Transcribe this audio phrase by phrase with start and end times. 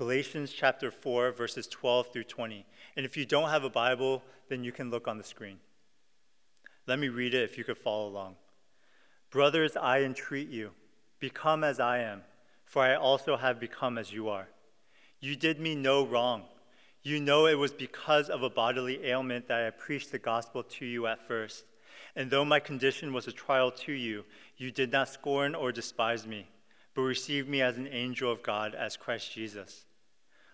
[0.00, 2.64] Galatians chapter 4, verses 12 through 20.
[2.96, 5.58] And if you don't have a Bible, then you can look on the screen.
[6.86, 8.36] Let me read it if you could follow along.
[9.28, 10.70] Brothers, I entreat you,
[11.18, 12.22] become as I am,
[12.64, 14.48] for I also have become as you are.
[15.20, 16.44] You did me no wrong.
[17.02, 20.86] You know it was because of a bodily ailment that I preached the gospel to
[20.86, 21.66] you at first.
[22.16, 24.24] And though my condition was a trial to you,
[24.56, 26.48] you did not scorn or despise me,
[26.94, 29.84] but received me as an angel of God, as Christ Jesus.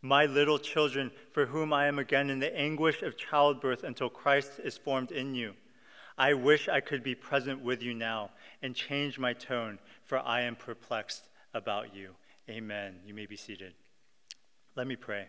[0.00, 4.52] My little children, for whom I am again in the anguish of childbirth until Christ
[4.62, 5.54] is formed in you.
[6.16, 8.30] I wish I could be present with you now
[8.62, 12.10] and change my tone, for I am perplexed about you.
[12.48, 12.96] Amen.
[13.06, 13.74] You may be seated.
[14.76, 15.26] Let me pray.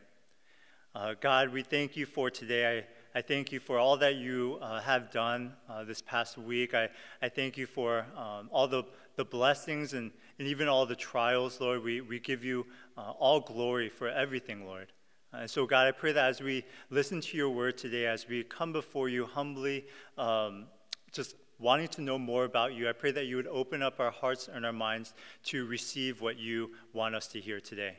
[0.96, 2.86] Uh, God, we thank you for today.
[3.14, 6.74] I, I thank you for all that you uh, have done uh, this past week.
[6.74, 6.90] I,
[7.22, 8.84] I thank you for um, all the,
[9.20, 11.84] the blessings and, and even all the trials, Lord.
[11.84, 12.66] We, we give you
[12.98, 14.94] uh, all glory for everything, Lord.
[15.34, 18.46] And so, God, I pray that as we listen to your word today, as we
[18.46, 19.86] come before you humbly,
[20.18, 20.68] um,
[21.12, 24.10] just wanting to know more about you, I pray that you would open up our
[24.10, 25.14] hearts and our minds
[25.48, 27.98] to receive what you want us to hear today.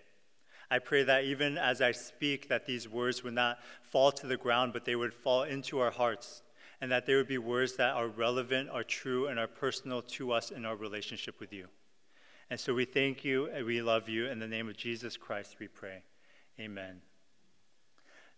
[0.70, 4.38] I pray that even as I speak, that these words would not fall to the
[4.38, 6.40] ground, but they would fall into our hearts,
[6.80, 10.32] and that they would be words that are relevant, are true, and are personal to
[10.32, 11.66] us in our relationship with you.
[12.50, 14.26] And so we thank you and we love you.
[14.26, 16.02] In the name of Jesus Christ, we pray.
[16.58, 17.00] Amen.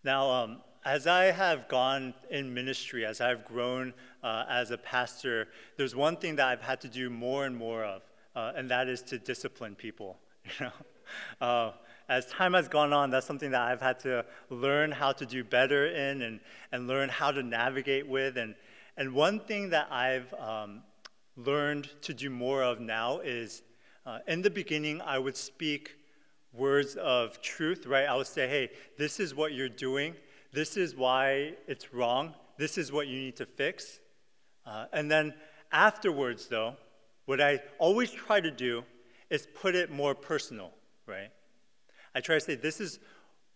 [0.04, 5.48] Now, um, as I have gone in ministry, as I've grown uh, as a pastor,
[5.76, 8.02] there's one thing that I've had to do more and more of,
[8.34, 10.18] uh, and that is to discipline people.
[10.58, 11.72] You know, uh,
[12.12, 15.42] as time has gone on, that's something that I've had to learn how to do
[15.42, 16.40] better in, and
[16.70, 18.36] and learn how to navigate with.
[18.36, 18.54] And
[18.96, 20.82] and one thing that I've um,
[21.36, 23.62] learned to do more of now is,
[24.04, 25.96] uh, in the beginning, I would speak
[26.52, 28.06] words of truth, right?
[28.06, 30.14] I would say, hey, this is what you're doing.
[30.52, 32.34] This is why it's wrong.
[32.58, 34.00] This is what you need to fix.
[34.66, 35.32] Uh, and then
[35.72, 36.76] afterwards, though,
[37.24, 38.84] what I always try to do
[39.30, 40.72] is put it more personal,
[41.06, 41.30] right?
[42.14, 42.98] I try to say, this is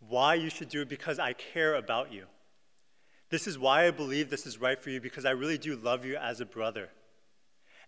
[0.00, 2.26] why you should do it because I care about you.
[3.28, 6.04] This is why I believe this is right for you because I really do love
[6.04, 6.90] you as a brother.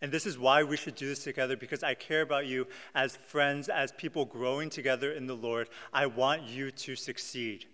[0.01, 3.17] And this is why we should do this together because I care about you as
[3.17, 5.69] friends, as people growing together in the Lord.
[5.93, 7.67] I want you to succeed.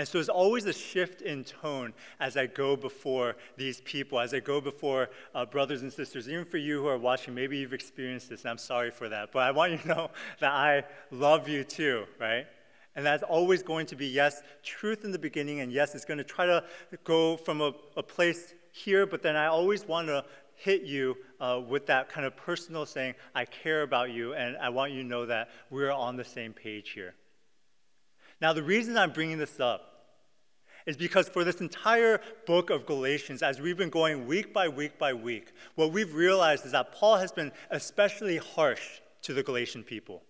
[0.00, 4.32] And so there's always a shift in tone as I go before these people, as
[4.32, 6.26] I go before uh, brothers and sisters.
[6.26, 9.30] Even for you who are watching, maybe you've experienced this, and I'm sorry for that.
[9.30, 12.46] But I want you to know that I love you too, right?
[12.96, 16.16] And that's always going to be, yes, truth in the beginning, and yes, it's going
[16.16, 16.64] to try to
[17.04, 20.24] go from a, a place here, but then I always want to
[20.54, 24.70] hit you uh, with that kind of personal saying, I care about you, and I
[24.70, 27.12] want you to know that we're on the same page here.
[28.40, 29.88] Now, the reason I'm bringing this up
[30.86, 34.98] is because for this entire book of Galatians, as we've been going week by week
[34.98, 39.82] by week, what we've realized is that Paul has been especially harsh to the Galatian
[39.82, 40.22] people.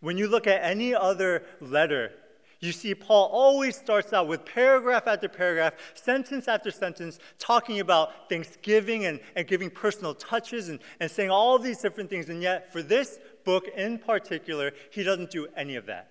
[0.00, 2.12] When you look at any other letter
[2.60, 8.28] you see, Paul always starts out with paragraph after paragraph, sentence after sentence, talking about
[8.30, 12.30] thanksgiving and, and giving personal touches and, and saying all these different things.
[12.30, 16.10] And yet, for this book in particular, he doesn't do any of that.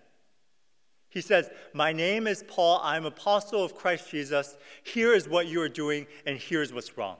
[1.16, 2.82] He says, My name is Paul.
[2.84, 4.58] I'm apostle of Christ Jesus.
[4.84, 7.16] Here is what you are doing, and here's what's wrong.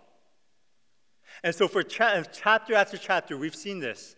[1.44, 4.18] And so, for cha- chapter after chapter, we've seen this.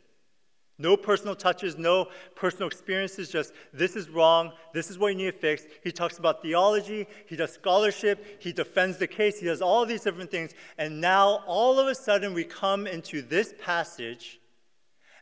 [0.79, 5.31] No personal touches, no personal experiences, just this is wrong, this is what you need
[5.31, 5.63] to fix.
[5.83, 10.01] He talks about theology, he does scholarship, he defends the case, he does all these
[10.01, 10.53] different things.
[10.79, 14.39] And now, all of a sudden, we come into this passage,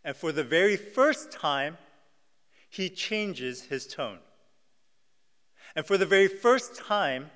[0.06, 1.78] and for the very first time,
[2.70, 4.20] he changes his tone.
[5.76, 7.32] And for the very first time,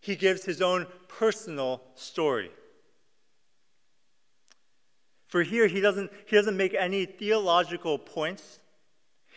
[0.00, 2.50] he gives his own personal story.
[5.26, 8.60] For here, he doesn't, he doesn't make any theological points.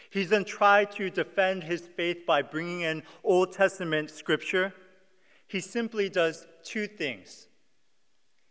[0.09, 4.74] He doesn't try to defend his faith by bringing in Old Testament scripture.
[5.47, 7.47] He simply does two things.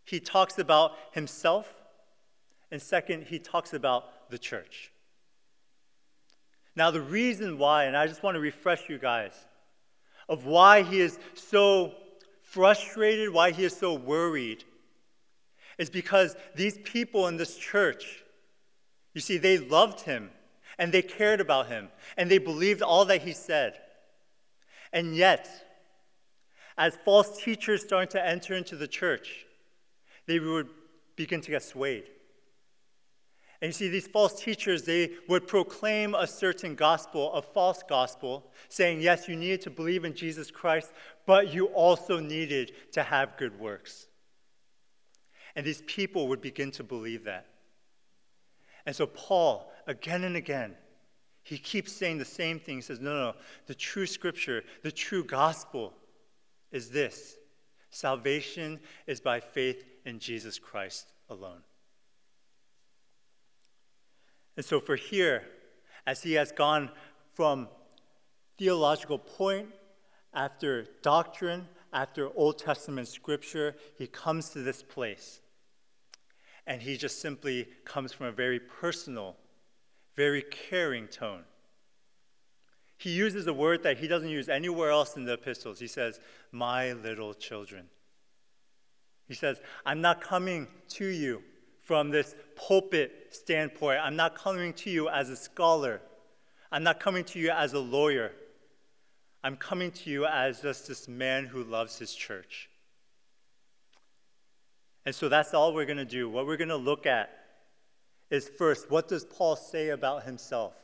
[0.04, 1.72] He talks about himself,
[2.70, 4.90] and second, he talks about the church.
[6.76, 9.32] Now, the reason why, and I just want to refresh you guys,
[10.30, 11.92] of why he is so
[12.42, 14.64] frustrated, why he is so worried,
[15.76, 18.22] is because these people in this church,
[19.12, 20.30] you see, they loved him
[20.78, 23.74] and they cared about him and they believed all that he said.
[24.92, 25.48] And yet,
[26.78, 29.46] as false teachers started to enter into the church,
[30.26, 30.68] they would
[31.16, 32.04] begin to get swayed.
[33.62, 38.50] And you see, these false teachers, they would proclaim a certain gospel, a false gospel,
[38.70, 40.92] saying, yes, you needed to believe in Jesus Christ,
[41.26, 44.06] but you also needed to have good works.
[45.54, 47.46] And these people would begin to believe that.
[48.86, 50.74] And so, Paul, again and again,
[51.42, 52.76] he keeps saying the same thing.
[52.76, 53.34] He says, no, no,
[53.66, 55.92] the true scripture, the true gospel
[56.72, 57.36] is this
[57.90, 61.60] salvation is by faith in Jesus Christ alone.
[64.60, 65.44] And so, for here,
[66.06, 66.90] as he has gone
[67.32, 67.66] from
[68.58, 69.68] theological point
[70.34, 75.40] after doctrine, after Old Testament scripture, he comes to this place.
[76.66, 79.38] And he just simply comes from a very personal,
[80.14, 81.44] very caring tone.
[82.98, 85.78] He uses a word that he doesn't use anywhere else in the epistles.
[85.78, 86.20] He says,
[86.52, 87.86] My little children.
[89.26, 91.44] He says, I'm not coming to you
[91.90, 93.98] from this pulpit standpoint.
[94.00, 96.00] I'm not coming to you as a scholar.
[96.70, 98.30] I'm not coming to you as a lawyer.
[99.42, 102.70] I'm coming to you as just this man who loves his church.
[105.04, 106.28] And so that's all we're going to do.
[106.28, 107.28] What we're going to look at
[108.30, 110.74] is first, what does Paul say about himself?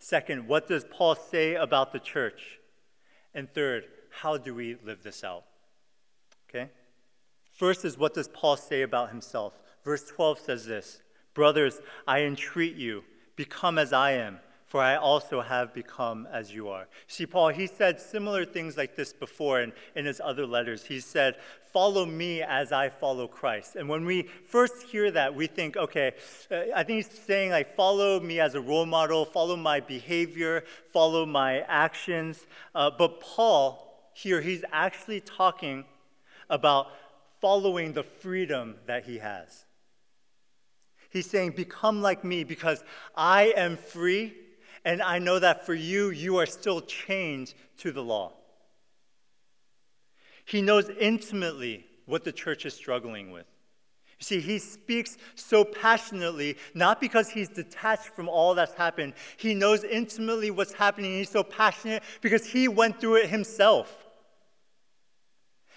[0.00, 2.58] Second, what does Paul say about the church?
[3.32, 5.44] And third, how do we live this out?
[6.50, 6.68] Okay?
[7.62, 9.52] First is what does Paul say about himself?
[9.84, 11.00] Verse 12 says this
[11.32, 11.78] Brothers,
[12.08, 13.04] I entreat you,
[13.36, 16.88] become as I am, for I also have become as you are.
[17.06, 20.84] See, Paul, he said similar things like this before in, in his other letters.
[20.84, 21.36] He said,
[21.72, 23.76] Follow me as I follow Christ.
[23.76, 26.14] And when we first hear that, we think, okay,
[26.50, 30.64] uh, I think he's saying, like, follow me as a role model, follow my behavior,
[30.92, 32.44] follow my actions.
[32.74, 35.84] Uh, but Paul, here, he's actually talking
[36.50, 36.88] about
[37.42, 39.66] following the freedom that he has.
[41.10, 42.82] He's saying, Become like me because
[43.14, 44.32] I am free,
[44.84, 48.32] and I know that for you, you are still chained to the law.
[50.44, 53.46] He knows intimately what the church is struggling with.
[54.20, 59.14] You see, he speaks so passionately, not because he's detached from all that's happened.
[59.36, 61.12] He knows intimately what's happening.
[61.12, 64.06] He's so passionate because he went through it himself.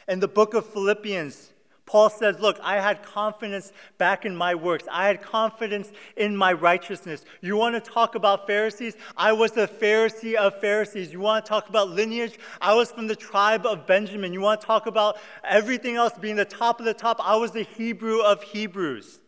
[0.07, 1.53] In the book of Philippians,
[1.85, 4.85] Paul says, Look, I had confidence back in my works.
[4.91, 7.23] I had confidence in my righteousness.
[7.41, 8.95] You want to talk about Pharisees?
[9.15, 11.13] I was the Pharisee of Pharisees.
[11.13, 12.39] You want to talk about lineage?
[12.59, 14.33] I was from the tribe of Benjamin.
[14.33, 17.19] You want to talk about everything else being the top of the top?
[17.23, 19.19] I was the Hebrew of Hebrews.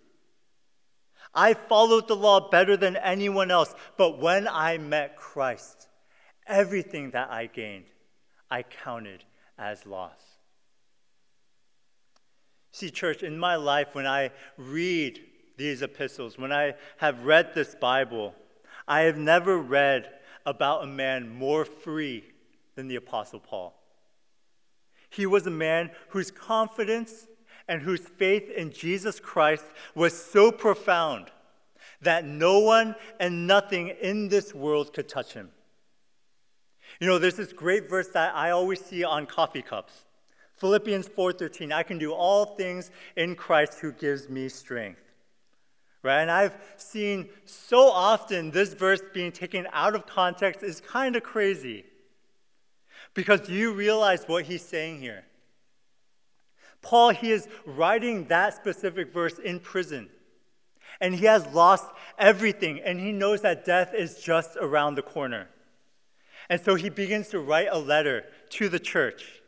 [1.35, 3.75] I followed the law better than anyone else.
[3.97, 5.87] But when I met Christ,
[6.47, 7.85] everything that I gained,
[8.49, 9.23] I counted
[9.59, 10.36] as loss.
[12.77, 15.19] See, church, in my life, when I read
[15.57, 18.35] these epistles, when I have read this Bible,
[18.87, 20.11] I have never read
[20.45, 22.23] about a man more free
[22.75, 23.73] than the Apostle Paul.
[25.09, 27.25] He was a man whose confidence
[27.67, 29.65] and whose faith in Jesus Christ
[29.95, 31.31] was so profound
[32.03, 35.49] that no one and nothing in this world could touch him.
[36.99, 40.03] You know, there's this great verse that I always see on coffee cups.
[40.57, 45.01] Philippians 4:13, I can do all things in Christ who gives me strength.
[46.03, 46.21] Right?
[46.21, 51.23] And I've seen so often this verse being taken out of context is kind of
[51.23, 51.85] crazy.
[53.13, 55.25] Because do you realize what he's saying here?
[56.81, 60.09] Paul, he is writing that specific verse in prison.
[61.01, 61.85] And he has lost
[62.17, 65.49] everything, and he knows that death is just around the corner.
[66.49, 69.41] And so he begins to write a letter to the church.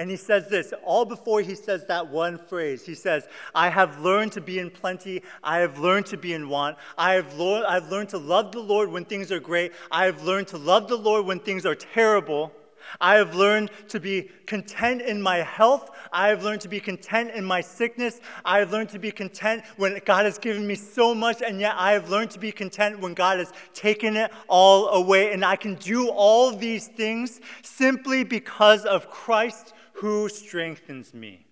[0.00, 2.86] And he says this all before he says that one phrase.
[2.86, 5.22] He says, I have learned to be in plenty.
[5.44, 6.78] I have learned to be in want.
[6.96, 9.72] I have, lo- I've learned to love the Lord when things are great.
[9.90, 12.50] I have learned to love the Lord when things are terrible.
[12.98, 15.90] I have learned to be content in my health.
[16.10, 18.22] I have learned to be content in my sickness.
[18.42, 21.74] I have learned to be content when God has given me so much, and yet
[21.76, 25.34] I have learned to be content when God has taken it all away.
[25.34, 31.46] And I can do all these things simply because of Christ who strengthens me.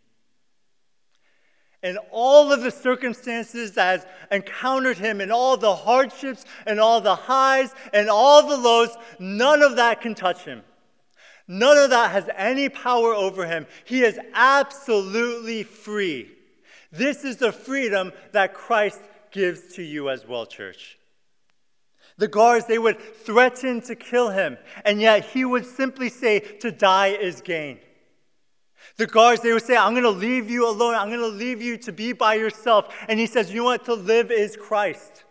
[1.82, 7.00] And all of the circumstances that has encountered him, in all the hardships, and all
[7.00, 10.62] the highs, and all the lows, none of that can touch him.
[11.46, 13.66] None of that has any power over him.
[13.84, 16.30] He is absolutely free.
[16.90, 19.00] This is the freedom that Christ
[19.30, 20.98] gives to you as well, church.
[22.16, 26.72] The guards, they would threaten to kill him, and yet he would simply say, To
[26.72, 27.78] die is gain.
[28.96, 30.94] The guards, they would say, I'm going to leave you alone.
[30.94, 32.94] I'm going to leave you to be by yourself.
[33.08, 33.84] And he says, You what?
[33.86, 35.24] To live is Christ.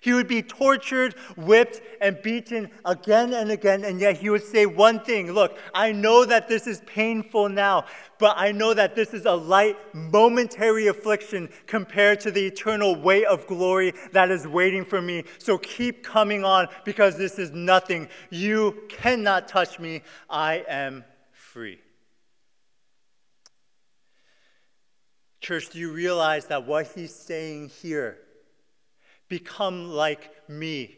[0.00, 4.66] He would be tortured, whipped, and beaten again and again, and yet he would say
[4.66, 7.86] one thing Look, I know that this is painful now,
[8.18, 13.26] but I know that this is a light, momentary affliction compared to the eternal weight
[13.26, 15.24] of glory that is waiting for me.
[15.38, 18.08] So keep coming on because this is nothing.
[18.30, 20.02] You cannot touch me.
[20.28, 21.04] I am
[21.54, 21.78] free.
[25.40, 28.18] Church, do you realize that what he's saying here?
[29.28, 30.96] become like me.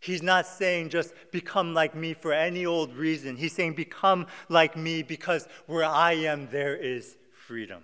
[0.00, 3.36] He's not saying just become like me for any old reason.
[3.36, 7.82] He's saying become like me because where I am, there is freedom.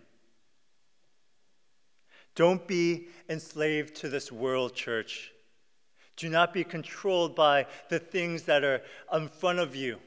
[2.35, 5.33] Don't be enslaved to this world, church.
[6.17, 9.99] Do not be controlled by the things that are in front of you.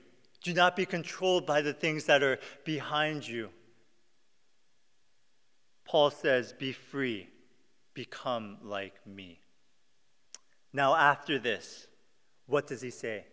[0.45, 3.49] Do not be controlled by the things that are behind you.
[5.85, 7.29] Paul says, Be free,
[7.95, 9.39] become like me.
[10.71, 11.87] Now, after this,
[12.45, 13.25] what does he say?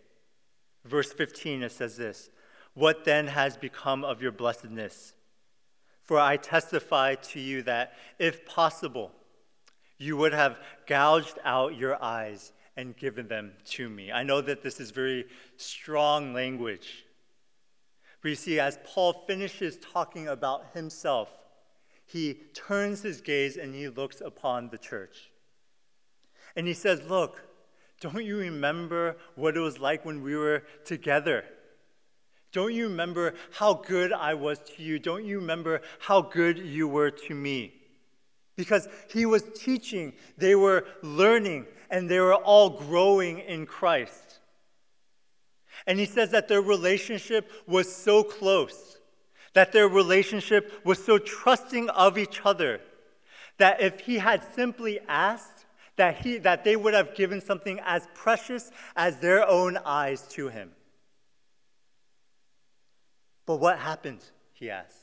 [0.85, 2.31] Verse 15, it says this
[2.73, 5.13] What then has become of your blessedness?
[6.01, 9.11] For I testify to you that, if possible,
[9.99, 14.11] you would have gouged out your eyes and given them to me.
[14.11, 15.25] I know that this is very
[15.57, 17.02] strong language.
[18.23, 21.29] You see, as Paul finishes talking about himself,
[22.05, 25.31] he turns his gaze and he looks upon the church.
[26.55, 27.41] And he says, Look,
[27.99, 31.43] don't you remember what it was like when we were together?
[32.51, 34.99] Don't you remember how good I was to you?
[34.99, 37.73] Don't you remember how good you were to me?
[38.55, 44.32] Because he was teaching, they were learning, and they were all growing in Christ.
[45.85, 48.97] And he says that their relationship was so close,
[49.53, 52.79] that their relationship was so trusting of each other,
[53.57, 58.07] that if he had simply asked, that, he, that they would have given something as
[58.15, 60.71] precious as their own eyes to him.
[63.45, 64.23] But what happened?
[64.53, 64.97] He asks.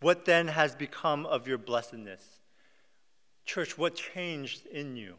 [0.00, 2.22] What then has become of your blessedness?
[3.46, 5.14] Church, what changed in you?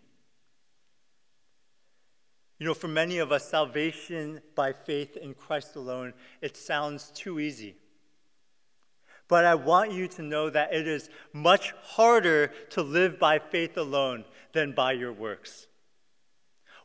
[2.57, 7.39] You know, for many of us, salvation by faith in Christ alone, it sounds too
[7.39, 7.75] easy.
[9.27, 13.75] But I want you to know that it is much harder to live by faith
[13.75, 15.67] alone than by your works.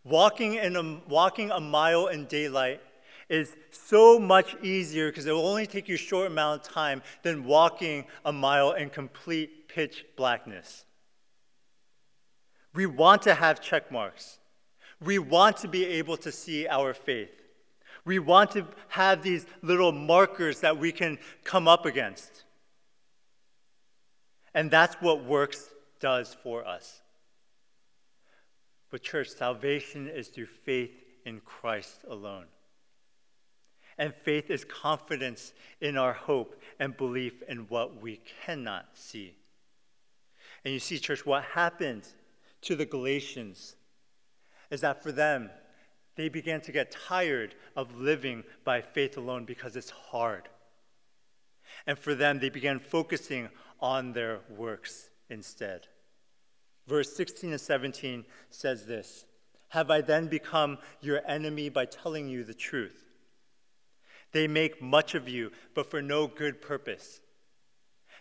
[0.03, 2.81] Walking, in a, walking a mile in daylight
[3.29, 7.01] is so much easier because it will only take you a short amount of time
[7.23, 10.85] than walking a mile in complete pitch blackness.
[12.75, 14.40] We want to have check marks.
[15.03, 17.31] We want to be able to see our faith.
[18.05, 22.45] We want to have these little markers that we can come up against.
[24.55, 25.69] And that's what works
[26.01, 27.03] does for us.
[28.91, 30.91] But, church, salvation is through faith
[31.25, 32.47] in Christ alone.
[33.99, 39.35] And faith is confidence in our hope and belief in what we cannot see.
[40.65, 42.09] And you see, church, what happened
[42.63, 43.77] to the Galatians
[44.71, 45.51] is that for them,
[46.17, 50.49] they began to get tired of living by faith alone because it's hard.
[51.87, 53.49] And for them, they began focusing
[53.81, 55.87] on their works instead.
[56.87, 59.25] Verse 16 and 17 says this
[59.69, 63.07] Have I then become your enemy by telling you the truth?
[64.33, 67.21] They make much of you, but for no good purpose.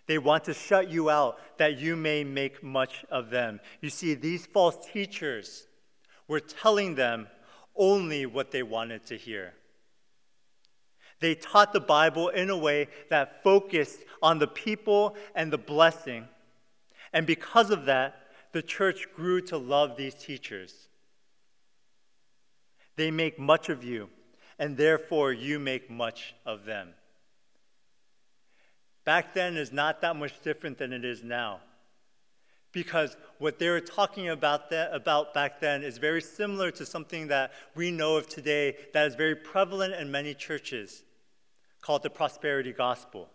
[0.06, 3.60] They want to shut you out that you may make much of them.
[3.80, 5.66] You see, these false teachers
[6.30, 7.26] were telling them
[7.74, 9.52] only what they wanted to hear.
[11.18, 16.28] They taught the Bible in a way that focused on the people and the blessing.
[17.12, 20.72] And because of that, the church grew to love these teachers.
[22.94, 24.08] They make much of you,
[24.56, 26.90] and therefore you make much of them.
[29.04, 31.58] Back then is not that much different than it is now.
[32.72, 37.28] Because what they were talking about, that, about back then is very similar to something
[37.28, 41.02] that we know of today that is very prevalent in many churches
[41.80, 43.28] called the prosperity gospel.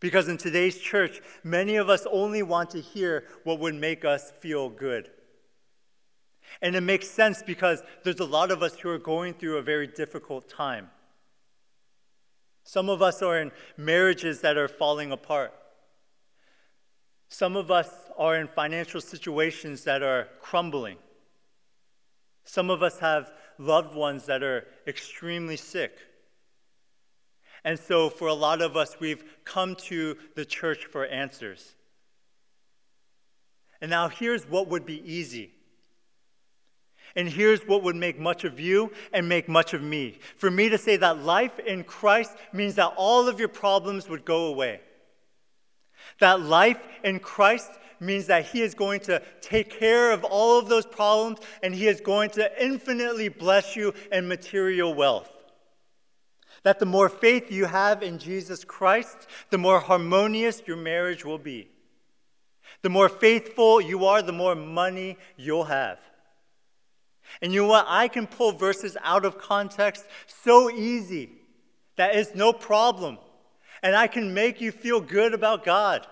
[0.00, 4.30] Because in today's church, many of us only want to hear what would make us
[4.40, 5.10] feel good.
[6.62, 9.62] And it makes sense because there's a lot of us who are going through a
[9.62, 10.90] very difficult time.
[12.62, 15.52] Some of us are in marriages that are falling apart.
[17.28, 20.96] Some of us are in financial situations that are crumbling.
[22.44, 25.98] Some of us have loved ones that are extremely sick.
[27.64, 31.74] And so, for a lot of us, we've come to the church for answers.
[33.80, 35.52] And now, here's what would be easy.
[37.16, 40.18] And here's what would make much of you and make much of me.
[40.36, 44.24] For me to say that life in Christ means that all of your problems would
[44.24, 44.80] go away.
[46.20, 50.68] That life in Christ means that He is going to take care of all of
[50.68, 55.30] those problems and He is going to infinitely bless you in material wealth.
[56.62, 61.38] That the more faith you have in Jesus Christ, the more harmonious your marriage will
[61.38, 61.68] be.
[62.82, 65.98] The more faithful you are, the more money you'll have.
[67.42, 67.86] And you know what?
[67.88, 71.30] I can pull verses out of context so easy
[71.96, 73.18] that it's no problem.
[73.82, 76.06] And I can make you feel good about God.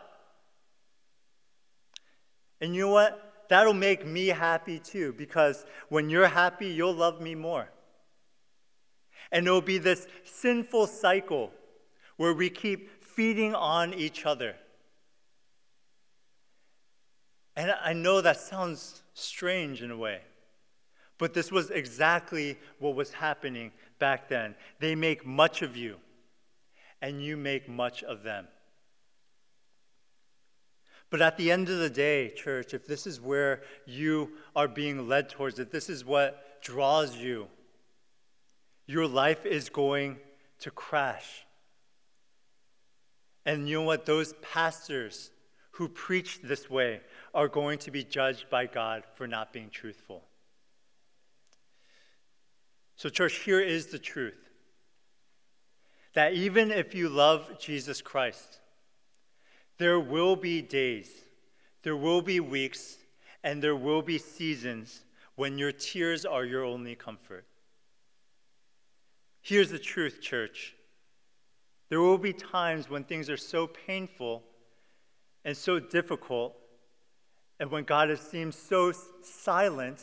[2.61, 3.23] And you know what?
[3.49, 7.68] That'll make me happy too, because when you're happy, you'll love me more.
[9.30, 11.52] And it'll be this sinful cycle
[12.16, 14.56] where we keep feeding on each other.
[17.56, 20.20] And I know that sounds strange in a way,
[21.18, 24.54] but this was exactly what was happening back then.
[24.78, 25.96] They make much of you,
[27.00, 28.46] and you make much of them.
[31.10, 35.08] But at the end of the day, church, if this is where you are being
[35.08, 37.46] led towards, if this is what draws you,
[38.86, 40.18] your life is going
[40.60, 41.46] to crash.
[43.44, 44.06] And you know what?
[44.06, 45.30] Those pastors
[45.72, 47.00] who preach this way
[47.34, 50.24] are going to be judged by God for not being truthful.
[52.96, 54.45] So, church, here is the truth
[56.16, 58.61] that even if you love Jesus Christ,
[59.76, 61.11] there will be days,
[61.83, 62.96] there will be weeks,
[63.44, 67.44] and there will be seasons when your tears are your only comfort.
[69.42, 70.74] Here's the truth, church.
[71.90, 74.42] There will be times when things are so painful
[75.44, 76.57] and so difficult
[77.61, 80.00] and when God has seemed so silent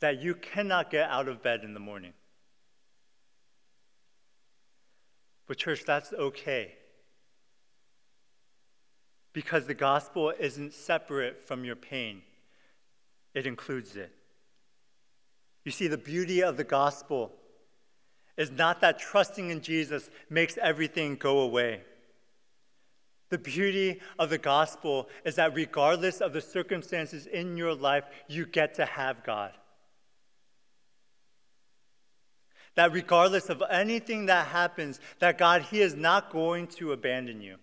[0.00, 2.12] that you cannot get out of bed in the morning.
[5.48, 6.74] But, church, that's okay.
[9.32, 12.22] Because the gospel isn't separate from your pain,
[13.34, 14.12] it includes it.
[15.64, 17.32] You see, the beauty of the gospel
[18.36, 21.82] is not that trusting in Jesus makes everything go away.
[23.30, 28.46] The beauty of the gospel is that regardless of the circumstances in your life, you
[28.46, 29.52] get to have God.
[32.78, 37.56] That regardless of anything that happens, that God, He is not going to abandon you.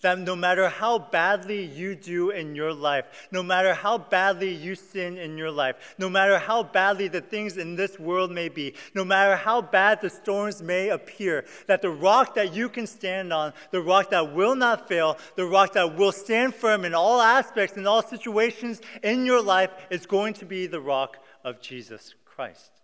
[0.00, 4.74] That no matter how badly you do in your life, no matter how badly you
[4.74, 8.74] sin in your life, no matter how badly the things in this world may be,
[8.94, 13.32] no matter how bad the storms may appear, that the rock that you can stand
[13.32, 17.20] on, the rock that will not fail, the rock that will stand firm in all
[17.20, 22.16] aspects, in all situations in your life, is going to be the rock of Jesus
[22.24, 22.77] Christ.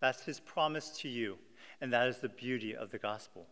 [0.00, 1.38] That's his promise to you,
[1.80, 3.46] and that is the beauty of the gospel.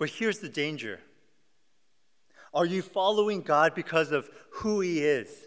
[0.00, 0.98] But here's the danger
[2.54, 5.46] Are you following God because of who He is?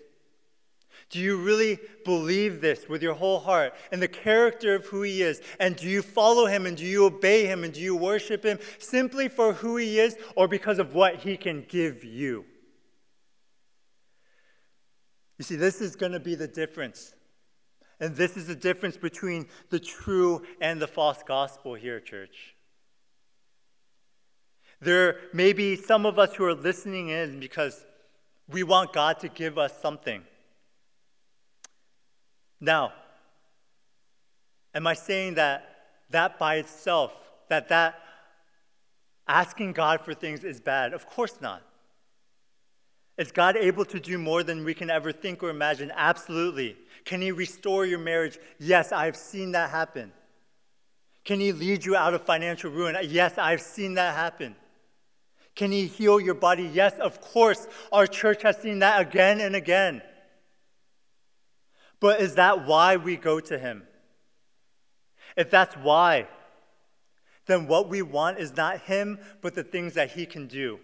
[1.09, 5.23] Do you really believe this with your whole heart and the character of who He
[5.23, 5.41] is?
[5.59, 8.59] And do you follow Him and do you obey Him and do you worship Him
[8.77, 12.45] simply for who He is or because of what He can give you?
[15.39, 17.15] You see, this is going to be the difference.
[17.99, 22.55] And this is the difference between the true and the false gospel here, church.
[24.81, 27.85] There may be some of us who are listening in because
[28.49, 30.23] we want God to give us something.
[32.59, 32.93] Now,
[34.73, 35.69] am I saying that
[36.09, 37.11] that by itself,
[37.49, 37.99] that that
[39.27, 40.93] asking God for things is bad?
[40.93, 41.61] Of course not.
[43.17, 45.91] Is God able to do more than we can ever think or imagine?
[45.95, 46.75] Absolutely.
[47.05, 48.39] Can He restore your marriage?
[48.59, 50.11] Yes, I've seen that happen.
[51.23, 52.97] Can He lead you out of financial ruin?
[53.03, 54.55] Yes, I've seen that happen.
[55.55, 56.63] Can He heal your body?
[56.63, 57.67] Yes, of course.
[57.91, 60.01] Our church has seen that again and again.
[61.99, 63.83] But is that why we go to Him?
[65.37, 66.27] If that's why,
[67.45, 70.79] then what we want is not Him, but the things that He can do.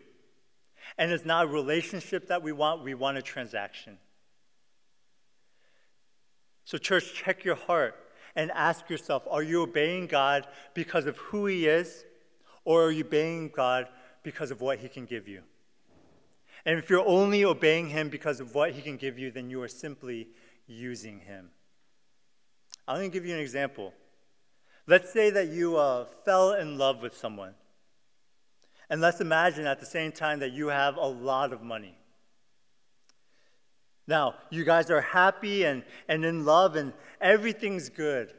[1.00, 3.98] And it's not a relationship that we want, we want a transaction.
[6.66, 7.96] So, church, check your heart
[8.36, 12.04] and ask yourself are you obeying God because of who He is,
[12.66, 13.88] or are you obeying God
[14.24, 15.42] because of what He can give you?
[16.66, 19.62] And if you're only obeying Him because of what He can give you, then you
[19.62, 20.28] are simply
[20.68, 21.50] using Him.
[22.90, 23.94] I'm going to give you an example.
[24.86, 27.54] Let's say that you uh, fell in love with someone.
[28.90, 31.96] And let's imagine at the same time that you have a lot of money.
[34.08, 38.34] Now, you guys are happy and, and in love, and everything's good.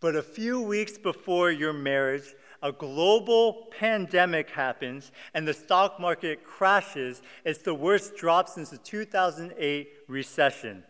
[0.00, 6.42] But a few weeks before your marriage, a global pandemic happens and the stock market
[6.44, 7.22] crashes.
[7.44, 10.82] It's the worst drop since the 2008 recession.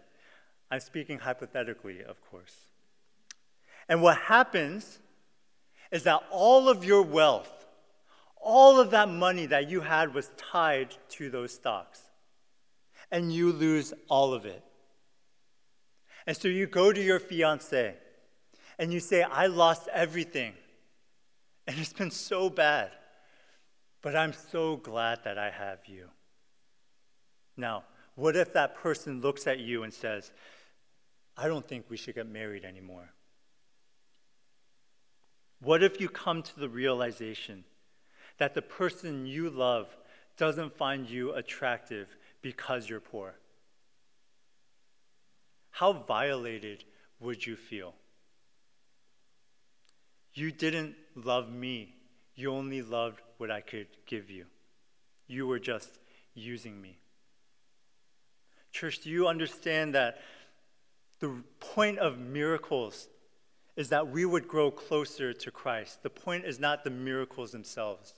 [0.70, 2.56] I'm speaking hypothetically, of course.
[3.88, 4.98] And what happens
[5.90, 7.57] is that all of your wealth,
[8.40, 12.02] all of that money that you had was tied to those stocks.
[13.10, 14.62] And you lose all of it.
[16.26, 17.94] And so you go to your fiance
[18.78, 20.52] and you say, I lost everything.
[21.66, 22.90] And it's been so bad.
[24.02, 26.08] But I'm so glad that I have you.
[27.56, 30.30] Now, what if that person looks at you and says,
[31.36, 33.10] I don't think we should get married anymore?
[35.60, 37.64] What if you come to the realization
[38.38, 39.88] that the person you love
[40.36, 42.08] doesn't find you attractive
[42.40, 43.34] because you're poor?
[45.70, 46.84] How violated
[47.20, 47.94] would you feel?
[50.34, 51.94] You didn't love me,
[52.34, 54.46] you only loved what I could give you.
[55.26, 55.98] You were just
[56.34, 56.98] using me.
[58.72, 60.20] Church, do you understand that
[61.20, 63.08] the point of miracles
[63.76, 66.02] is that we would grow closer to Christ?
[66.02, 68.14] The point is not the miracles themselves.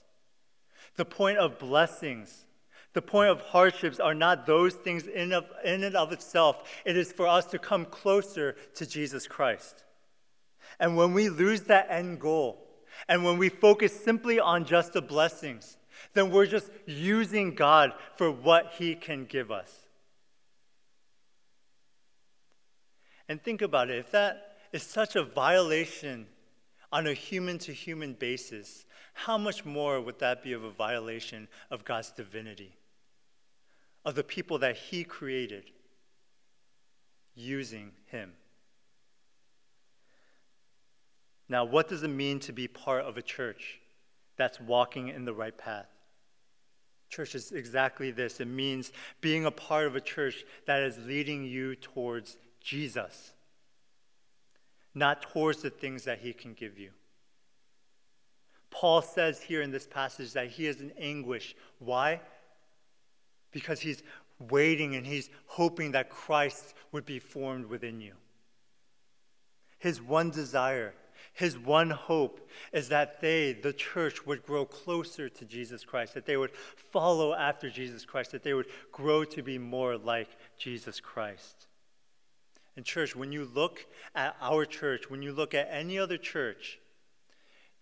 [0.95, 2.45] The point of blessings,
[2.93, 6.69] the point of hardships are not those things in, of, in and of itself.
[6.85, 9.83] It is for us to come closer to Jesus Christ.
[10.79, 12.67] And when we lose that end goal,
[13.07, 15.77] and when we focus simply on just the blessings,
[16.13, 19.73] then we're just using God for what He can give us.
[23.29, 26.27] And think about it if that is such a violation
[26.91, 31.47] on a human to human basis, how much more would that be of a violation
[31.69, 32.75] of God's divinity,
[34.05, 35.63] of the people that He created
[37.35, 38.33] using Him?
[41.47, 43.81] Now, what does it mean to be part of a church
[44.37, 45.87] that's walking in the right path?
[47.09, 51.43] Church is exactly this it means being a part of a church that is leading
[51.43, 53.33] you towards Jesus,
[54.93, 56.91] not towards the things that He can give you.
[58.71, 61.55] Paul says here in this passage that he is in anguish.
[61.79, 62.21] Why?
[63.51, 64.01] Because he's
[64.49, 68.13] waiting and he's hoping that Christ would be formed within you.
[69.77, 70.93] His one desire,
[71.33, 76.25] his one hope is that they, the church, would grow closer to Jesus Christ, that
[76.25, 76.51] they would
[76.91, 81.67] follow after Jesus Christ, that they would grow to be more like Jesus Christ.
[82.75, 86.79] And, church, when you look at our church, when you look at any other church,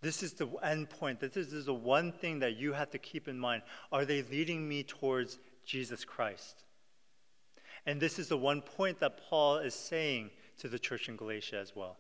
[0.02, 1.20] this is the end point.
[1.20, 3.64] This is the one thing that you have to keep in mind.
[3.92, 6.64] Are they leading me towards Jesus Christ?
[7.86, 11.58] And this is the one point that Paul is saying to the church in Galatia
[11.58, 11.98] as well.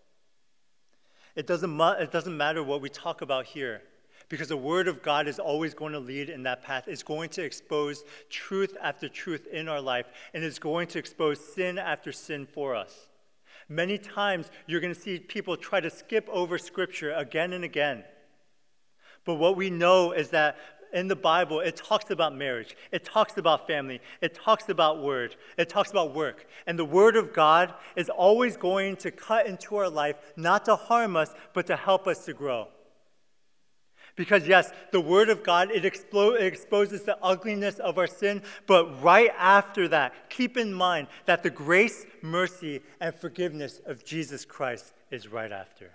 [1.36, 3.82] It doesn't, it doesn't matter what we talk about here
[4.30, 6.86] because the Word of God is always going to lead in that path.
[6.88, 11.40] It's going to expose truth after truth in our life, and it's going to expose
[11.40, 13.10] sin after sin for us.
[13.68, 18.04] Many times you're going to see people try to skip over scripture again and again.
[19.26, 20.58] But what we know is that
[20.92, 25.36] in the Bible, it talks about marriage, it talks about family, it talks about word,
[25.58, 26.48] it talks about work.
[26.66, 30.76] And the word of God is always going to cut into our life, not to
[30.76, 32.70] harm us, but to help us to grow.
[34.20, 38.42] Because, yes, the Word of God, it, explo- it, exposes the ugliness of our sin,
[38.68, 44.44] but right after that, keep in mind that the grace, mercy, and forgiveness of Jesus
[44.44, 45.92] Christ is right after.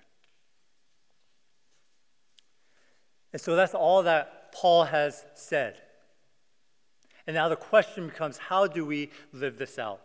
[3.34, 5.76] And so that's all that Paul has said.
[7.26, 10.00] And now the question becomes how do we live this out?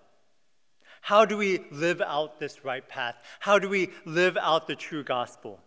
[0.99, 3.15] How do we live out this right path?
[3.39, 5.61] How do we live out the true gospel?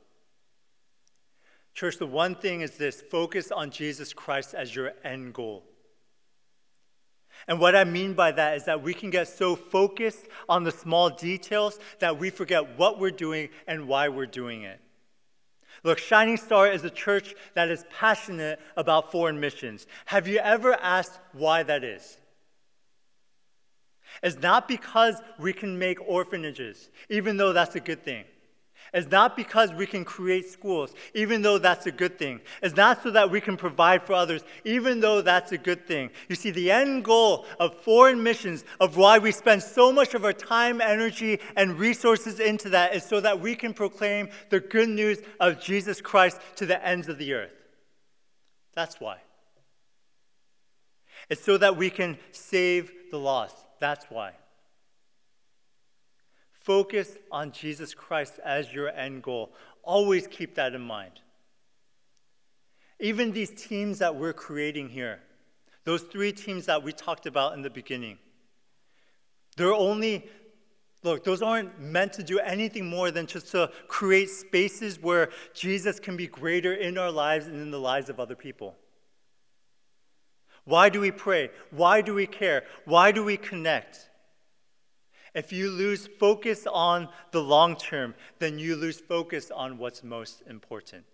[1.75, 5.65] Church, the one thing is this focus on Jesus Christ as your end goal.
[7.49, 10.71] And what I mean by that is that we can get so focused on the
[10.71, 14.81] small details that we forget what we're doing and why we're doing it.
[15.83, 19.87] Look, Shining Star is a church that is passionate about foreign missions.
[20.05, 22.19] Have you ever asked why that is?
[24.23, 28.25] It's not because we can make orphanages, even though that's a good thing.
[28.95, 32.43] It's not because we can create schools, even though that's a good thing.
[32.63, 36.11] It's not so that we can provide for others, even though that's a good thing.
[36.29, 40.27] You see, the end goal of foreign missions, of why we spend so much of
[40.27, 44.91] our time, energy, and resources into that, is so that we can proclaim the good
[44.91, 47.55] news of Jesus Christ to the ends of the earth.
[48.75, 49.19] That's why.
[51.31, 53.57] It's so that we can save the lost.
[53.81, 54.33] That's why.
[56.63, 59.53] Focus on Jesus Christ as your end goal.
[59.83, 61.21] Always keep that in mind.
[63.01, 65.21] Even these teams that we're creating here,
[65.85, 68.17] those three teams that we talked about in the beginning,
[69.57, 70.29] they're only,
[71.03, 75.99] look, those aren't meant to do anything more than just to create spaces where Jesus
[75.99, 78.77] can be greater in our lives and in the lives of other people.
[80.65, 81.51] Why do we pray?
[81.73, 82.63] Why do we care?
[82.85, 84.11] Why do we connect?
[85.35, 90.43] If you lose focus on the long term, then you lose focus on what's most
[90.49, 91.05] important.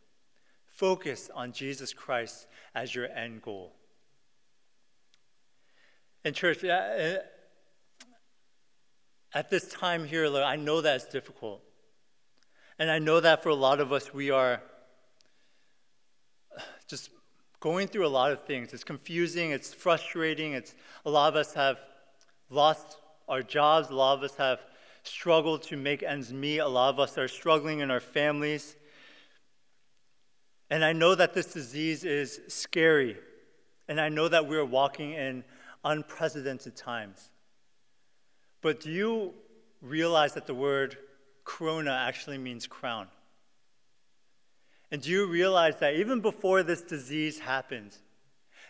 [0.66, 3.74] Focus on Jesus Christ as your end goal.
[6.24, 7.18] And, church, uh,
[9.34, 11.62] at this time here, I know that's difficult.
[12.78, 14.62] And I know that for a lot of us, we are
[16.88, 17.10] just
[17.60, 18.72] going through a lot of things.
[18.72, 21.78] It's confusing, it's frustrating, it's a lot of us have
[22.50, 22.96] lost
[23.28, 23.90] our jobs.
[23.90, 24.60] A lot of us have
[25.02, 26.58] struggled to make ends meet.
[26.58, 28.76] A lot of us are struggling in our families.
[30.70, 33.16] And I know that this disease is scary.
[33.88, 35.44] And I know that we're walking in
[35.84, 37.30] unprecedented times.
[38.60, 39.34] But do you
[39.80, 40.96] realize that the word
[41.44, 43.08] corona actually means crown?
[44.90, 47.96] And do you realize that even before this disease happened,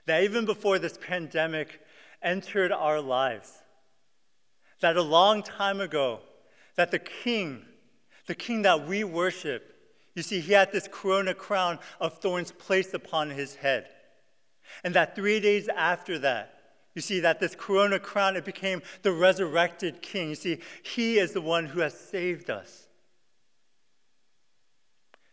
[0.06, 1.80] that even before this pandemic
[2.22, 3.52] entered our lives,
[4.80, 6.20] that a long time ago,
[6.76, 7.64] that the king,
[8.26, 9.74] the king that we worship,
[10.14, 13.88] you see, he had this corona crown of thorns placed upon his head.
[14.84, 16.54] And that three days after that,
[16.94, 20.30] you see, that this corona crown, it became the resurrected king.
[20.30, 22.88] You see, he is the one who has saved us.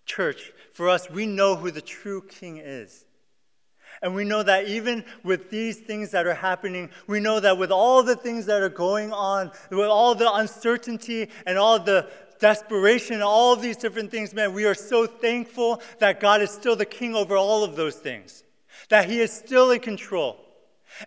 [0.06, 3.06] Church, for us, we know who the true king is.
[4.02, 7.72] And we know that even with these things that are happening, we know that with
[7.72, 12.08] all the things that are going on, with all the uncertainty and all the
[12.40, 16.86] desperation, all these different things, man, we are so thankful that God is still the
[16.86, 18.44] king over all of those things,
[18.90, 20.42] that He is still in control.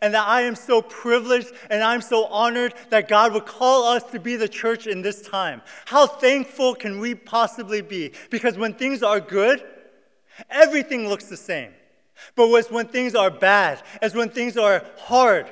[0.02, 4.02] And that I am so privileged and I'm so honored that God would call us
[4.10, 5.62] to be the church in this time.
[5.86, 8.12] How thankful can we possibly be?
[8.28, 9.64] Because when things are good,
[10.50, 11.72] everything looks the same.
[12.34, 15.46] But it's when things are bad, it's when things are hard,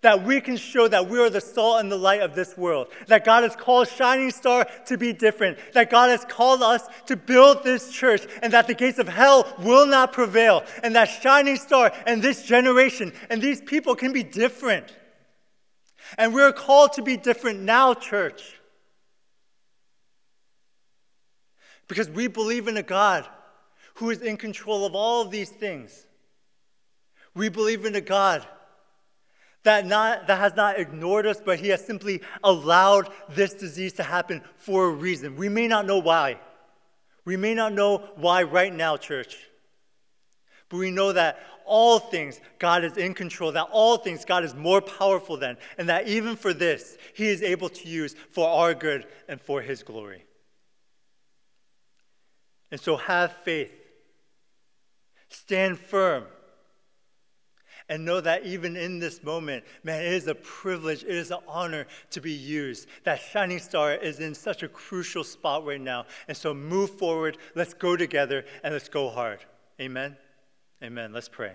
[0.00, 2.88] that we can show that we are the salt and the light of this world.
[3.08, 5.58] That God has called Shining Star to be different.
[5.74, 9.52] That God has called us to build this church, and that the gates of hell
[9.58, 10.64] will not prevail.
[10.84, 14.94] And that Shining Star and this generation and these people can be different.
[16.16, 18.54] And we're called to be different now, church.
[21.88, 23.26] Because we believe in a God
[23.98, 26.06] who is in control of all of these things.
[27.34, 28.46] We believe in a God
[29.64, 34.04] that, not, that has not ignored us, but He has simply allowed this disease to
[34.04, 35.34] happen for a reason.
[35.34, 36.38] We may not know why.
[37.24, 39.36] We may not know why right now, church.
[40.68, 44.54] But we know that all things God is in control, that all things God is
[44.54, 48.74] more powerful than, and that even for this, He is able to use for our
[48.74, 50.24] good and for His glory.
[52.70, 53.72] And so have faith
[55.28, 56.24] Stand firm.
[57.90, 61.38] And know that even in this moment, man, it is a privilege, it is an
[61.48, 62.86] honor to be used.
[63.04, 66.04] That shining star is in such a crucial spot right now.
[66.28, 69.40] And so move forward, let's go together, and let's go hard.
[69.80, 70.16] Amen.
[70.82, 71.12] Amen.
[71.12, 71.52] Let's pray.